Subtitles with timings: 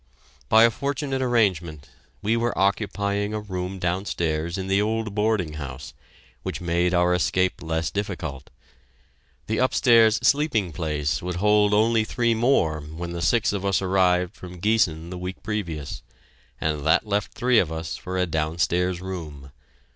[0.49, 1.91] By a fortunate arrangement,
[2.23, 5.93] we were occupying a room downstairs in the old boarding house,
[6.41, 8.49] which made our escape less difficult.
[9.45, 14.33] The upstairs sleeping place would hold only three more when the six of us arrived
[14.33, 16.01] from Giessen the week previous,
[16.59, 19.51] and that left three of us for a downstairs room.